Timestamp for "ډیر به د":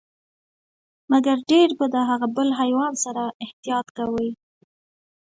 1.51-1.95